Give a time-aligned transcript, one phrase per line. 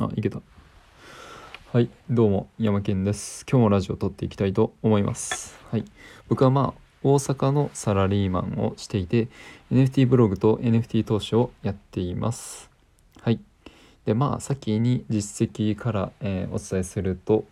[0.00, 0.40] あ、いけた。
[1.72, 3.44] はい、どうも、山健です。
[3.50, 5.58] 今日もラジオを撮っていきたいと思います。
[5.72, 5.84] はい。
[6.28, 9.26] 僕はまあ、大阪のサラリーマンをしていて、
[9.72, 12.70] NFT ブログと NFT 投資をやっています。
[13.20, 13.40] はい。
[14.04, 17.44] で、まあ、先に実績から、えー、お伝えすると、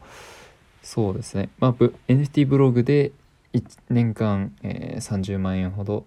[0.82, 1.48] そうですね。
[1.58, 3.10] まあ、NFT ブログで
[3.54, 6.06] 1年間、えー、30万円ほど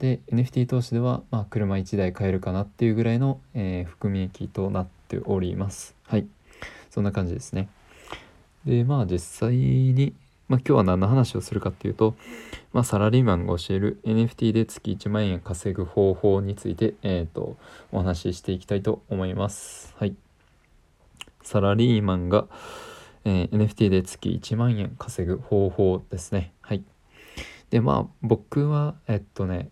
[0.00, 5.94] で NFT 投資では、まあ、車1台買えるかなっていうぐらいの、えー、含み益となっております。
[6.06, 6.26] はい。
[6.88, 7.68] そんな感じですね。
[8.64, 10.14] でまあ実際に、
[10.48, 12.14] まあ、今日は何の話をするかっていうと、
[12.72, 17.58] まあ、サラリーマンが教える NFT で月1万円稼ぐ方法について、えーと、
[17.92, 19.94] お話ししていきたいと思います。
[19.98, 20.16] はい。
[21.42, 22.46] サラリーマンが、
[23.26, 26.54] えー、NFT で月1万円稼ぐ方法ですね。
[26.62, 26.82] はい。
[27.68, 29.68] でまあ僕はえっとね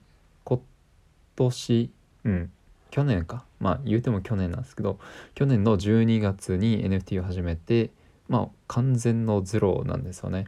[1.38, 1.90] 年
[2.24, 2.50] うん。
[2.90, 3.44] 去年か？
[3.60, 4.98] まあ言うても去年なんですけど
[5.34, 7.90] 去年の12月に NFT を始めて
[8.28, 10.46] まあ完全のゼロなんですよね。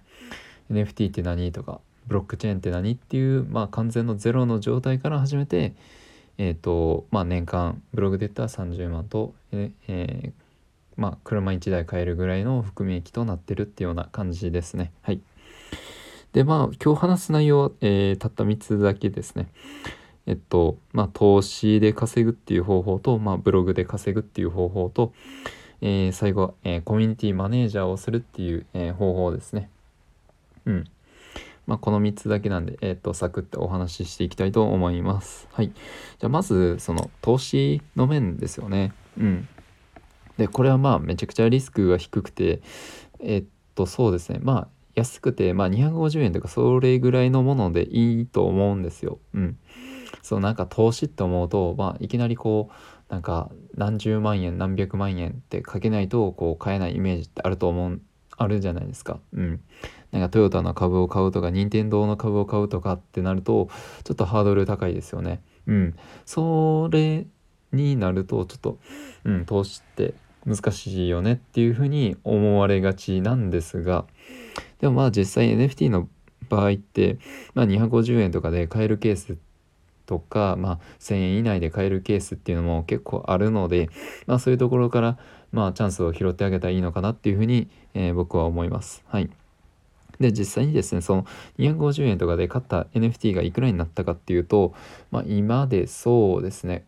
[0.70, 5.74] NFT って何とかブロックチェーンって何っていうまあ完全のゼロの状態から始めて
[6.38, 10.32] えっ、ー、とまあ年間ブログで言ったら30万とええー、
[10.97, 14.92] まあ車1台買えるぐらいの含み益となってるっていうような感じですね。
[15.02, 15.20] はい。
[16.32, 19.48] でまあ今日話す内容は、えー、たった3つだけですね
[20.31, 25.12] えっとまあ、投資で稼ぐっていう方法と、まあ、ブログで稼ぐっていう方法と、
[25.81, 29.70] えー、最後、えー、コミュニティマネージャーをするっていう、えー、方法ですね。
[30.67, 30.84] うん。
[31.67, 35.48] まあ、この3つだけなんで、えっと、サクッとお話ししていきたいと思います。
[35.50, 35.69] はい。
[35.70, 38.92] じゃあ、まず、その、投資の面ですよね。
[39.19, 39.48] うん。
[40.37, 42.61] で、これはまあ、めちゃくちゃリスクが低くて、
[43.19, 43.44] えっ
[43.75, 44.39] と、そうですね。
[44.41, 49.19] まあ、安くて、まあ、250円とかそれぐらいのものでいいと思うんですよ。
[49.34, 49.59] うん。
[50.22, 58.00] そうなんか投資って思うと、まあ、いきなりこうなんか何十万円何百万円ってかけないとこう買えないイメージってあると思う
[58.36, 59.20] あるじゃないですか。
[59.34, 59.61] うん。
[60.12, 63.69] なんかトヨタの株を買うとか任天堂の株を買うとかってなると
[64.03, 65.43] ちょっとハードル高いですよね。
[65.66, 65.97] うん。
[66.25, 67.27] それ
[67.72, 68.78] になるとちょっと、
[69.25, 70.15] うん、投資って
[70.47, 74.06] 難しいよねっていうふうに思われがちなんですが
[74.81, 76.09] でもまあ実際 NFT の
[76.48, 77.19] 場合って、
[77.54, 79.41] まあ、250円とかで買えるケースって
[80.10, 83.88] とか、まあ、1,000円以内で買えるケースっていうのも結構あるので、
[84.26, 85.19] まあ、そういうところから、
[85.53, 89.04] まあ、チャンスを拾ってあげたらいいのかなっていうふうに、えー、僕は思います。
[89.06, 89.31] はい。
[90.19, 91.26] で、実際にですね、その
[91.59, 94.75] 250円とかで買った NFT がいくらになったかっていうと、
[95.12, 96.84] まあ、今でそうですね、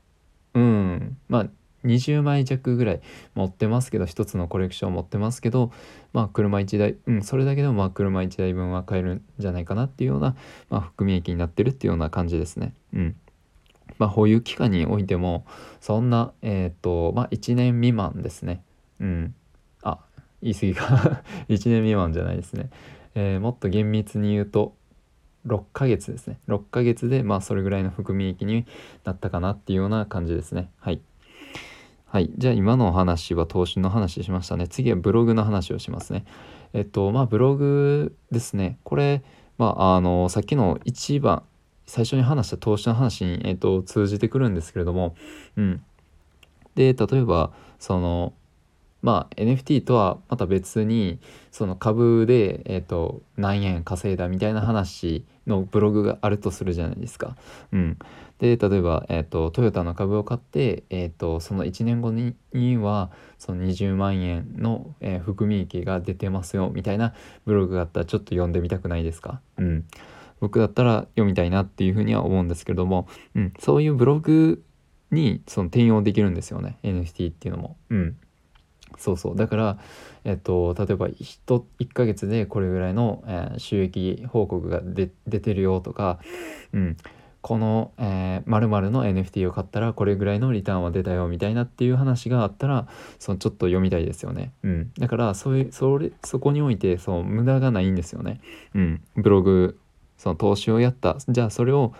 [0.54, 1.46] うん、まあ、
[1.84, 3.00] 20枚弱ぐらい
[3.34, 5.72] 持ってますけど1つのコレクション持ってますけど
[6.12, 10.36] まあ車1台うんそれだけでもまあ車1台分は買えるんじゃないかなっていうような、
[10.70, 12.74] まあ、含み益になってるっていうような感じですね。
[12.94, 13.16] うん。
[13.98, 15.44] まあ保有期間においても
[15.80, 18.62] そんなえっ、ー、とまあ1年未満ですね。
[19.00, 19.34] うん。
[19.82, 19.98] あ
[20.42, 21.22] 言い過ぎか。
[21.48, 22.70] 1年未満じゃないですね、
[23.14, 24.74] えー、もっと厳密に言うと
[25.46, 26.38] 6ヶ月ですね。
[26.48, 28.66] 6ヶ月でまあそれぐらいの含み益に
[29.04, 30.70] なったかなっていうような感じですね。
[30.78, 31.00] はい。
[32.12, 32.30] はい。
[32.36, 34.68] じゃあ今のお話は投資の話しましたね。
[34.68, 36.26] 次はブログの話をしますね。
[36.74, 38.76] えっと、まあブログですね。
[38.84, 39.22] これ、
[39.56, 41.42] まあ、あの、さっきの一番、
[41.86, 45.16] 最初に話した投資の話に、えっと、通じてくるんですけれども、
[45.56, 45.82] うん。
[46.74, 48.34] で、例えば、その、
[49.02, 51.18] まあ NFT とはまた別に
[51.50, 57.36] その株で、えーと、何円稼いだみたいな話のブログがあるとするじゃないですか。
[57.72, 57.98] うん、
[58.38, 62.34] で例えば、えーと、トヨタの株を買って、えーと、その1年後に
[62.76, 67.12] はその20万円の、えー、含み益が出てますよみたいな
[67.44, 69.84] ブログがあったらちょっと読んでみたくないですか、うん、
[70.40, 74.62] 僕だったら読みたいなっていうふうには思うんですけれども、うん、そういうブログ
[75.12, 77.76] にその転用できるんですよね NFT っていうのも。
[77.90, 78.16] うん。
[78.98, 79.36] そうそう。
[79.36, 79.78] だから
[80.24, 85.08] えっと例えば 1, 1ヶ月でこれぐらいの、えー、収益報告が出
[85.40, 86.20] てるよとか、
[86.72, 86.96] うん、
[87.42, 92.86] この、えー、〇〇の NFT を買ったらこれぐらいのリターンは出たよみたいなっていう話があったら
[93.18, 94.52] そのちょっと読みたいですよね。
[94.62, 98.40] うん、だからそういうそれそこにおいてその無駄がないんですよね。
[98.74, 99.78] うん、ブログ
[100.16, 101.16] その投資をやった。
[101.28, 101.94] じゃあそれを、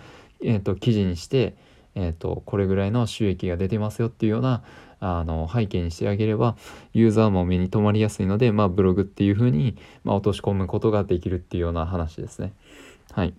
[0.44, 1.56] えーと、記事にして、
[1.96, 4.62] えーとこれぐらいの収益が出てますよっていうような
[5.04, 6.56] あの背景にしてあげれば
[6.93, 12.52] ユーザーも目に留まりやすいので、まあ、ブログっていう風に、まあ、落とし込むことができるっていうような話ですね。
[13.10, 13.34] はい。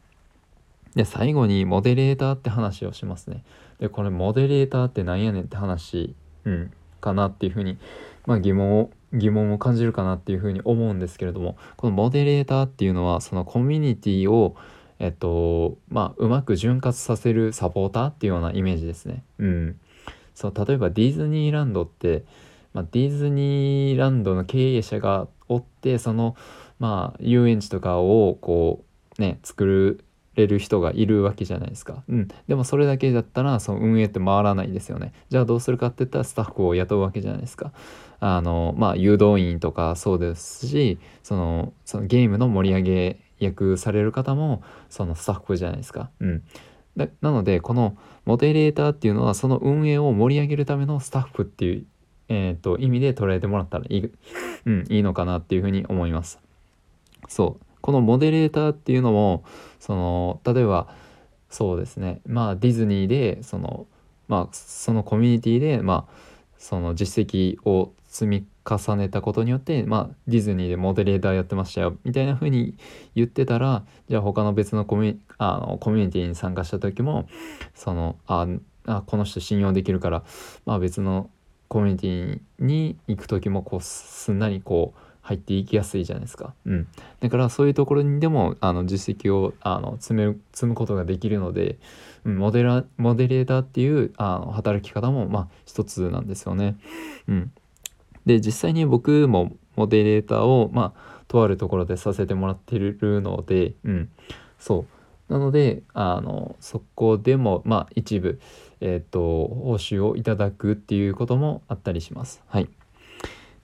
[0.94, 3.46] で、最後にモデレーターって話をしますね。
[3.80, 6.14] で、これモデレーターって何やねんって話、
[6.44, 7.78] うん、かなっていう風に、
[8.26, 14.56] まあ、疑問を疑問を感じるかなっていうふうに思うんですけれどもこのモデレーターっていうのはそのコミュニティを
[14.98, 19.24] えっとまあうまく潤滑させるサポーターっていうようなイメージですね。
[19.38, 19.80] うん、
[20.36, 22.24] そう例えばディズニーランドって
[22.74, 26.36] まあ、ディズニーランドの経営者がおってその
[26.80, 28.84] まあ遊園地とかをこ
[29.18, 30.04] うね作
[30.36, 32.04] れる人がいるわけじゃないですか。
[32.10, 35.14] うん、でもそれだけだったらその運営って回らないですよね。
[35.30, 37.72] じゃあどうするかって言ったらスタッフを雇うわけじゃないですか。
[38.20, 46.10] あのまあ誘導員とかそうですしそのそのゲームの盛り上げ役される方もそのスタッフじゃないですか。
[46.20, 46.44] うん
[46.96, 51.86] なのでこのモデレーターっていうのはその運営を盛り上げるためのスタッフっていう、
[52.30, 54.06] えーと、意味で捉えてもらったらいい,
[54.66, 56.40] うん、いいのかなっていうふうに思います。
[57.28, 59.44] そうこのモデレーターっていうのも
[59.80, 60.88] その例えば
[61.50, 63.88] そうですねまあディズニーでその
[64.28, 66.14] まあそのコミュニティでまあ
[66.58, 72.78] その実績を積み重ねたことによって、まあ、ディズニーでモデレーターやってましたよみたいな風に
[73.16, 77.28] 言ってたらじゃあ他の別のコミュあのコミュニティに参加した時も
[77.76, 78.48] そのあ
[78.86, 80.24] あこの人信用できるから、
[80.66, 81.30] まあ、別の
[81.68, 86.54] コミュニティに行く時もこうすんなりこう入っていきやすいじゃないですか。
[86.66, 86.88] うん、
[87.22, 91.78] だからそういうところにでもあの実績をあの積め積むことができるので、
[92.26, 96.76] うん、モデラモデレーターっていうあの働き方もまあ一つなんですよね。
[97.30, 97.52] うん、
[98.26, 104.10] で実際に僕もモデレーターをまあとあるところでさせてもらってるので、うん、
[104.60, 104.86] そ
[105.30, 108.40] うなのであのそこでもまあ一部
[108.82, 112.44] えっ、ー、と報酬をいただくっていうこともあったりします。
[112.48, 112.70] はい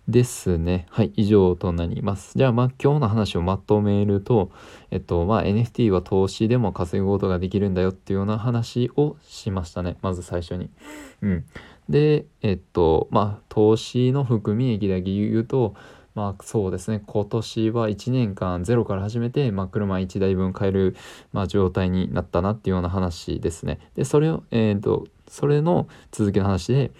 [0.10, 0.88] ですね。
[0.90, 2.34] はい、以上となります。
[2.36, 4.52] じゃあ、まあ、今日の話をまとめると、
[4.90, 9.98] えっと、まあ、NFT は投資でも稼ぐことができるんだよっていうような話をしましたね。
[10.02, 10.70] まず最初に。
[11.22, 11.46] うん。
[11.90, 15.76] で、えっと、まあ、投資の含み益だけ言うと、
[16.16, 20.96] まあそうですね今年は1年間ゼロから始めて、まあ、車1台分買える、
[21.32, 23.80] まあ、状態になったなっていうような話ですね。
[23.96, 26.92] でそれを、えーとそれの続きの話で、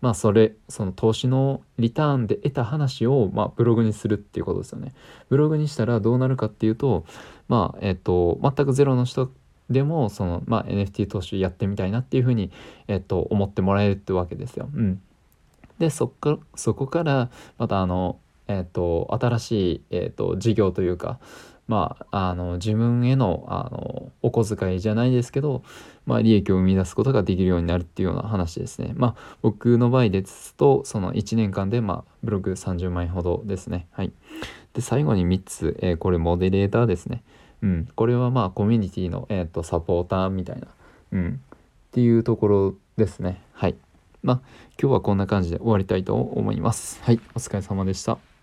[0.00, 4.92] まあそれその投資のリターンで得た話をまあブログにするっていうことですよね。
[5.28, 7.04] ブログにしたらどうなるかっていうと
[7.48, 9.30] まあえっと全くゼロの人
[9.70, 12.50] でもその、まあ、NFT 投資やってみたいなっていうふうに、
[12.88, 14.68] えっと、思ってもらえるってわけですよ。
[14.74, 15.00] うん、
[15.78, 18.18] でそこそこからまたあの、
[18.48, 21.18] えっと、新しい、えっと、事業というか
[21.66, 25.62] まあ、あの自分へのあのお小遣いじゃないですけど、
[26.04, 28.92] まあ、利益を生み出すことができるようになるっていうような話ですね。
[28.94, 33.86] まあ、僕の場合ですとその1年間で、まあ、ブログ30万円ほどですね。
[33.92, 34.12] はい、
[34.74, 37.22] で最後に3つ、えー、これモデレーターですね。
[37.64, 40.66] うん、これはまあコミュニティの、えーと、サポーターみたいな、
[41.12, 41.58] うん、っ
[41.92, 43.40] ていうところですね。
[43.54, 43.74] はい。
[44.22, 44.40] まあ
[44.78, 47.02] 今日はこんな感じで終わりたいと思います。
[47.02, 48.33] はい、お疲れ様でした。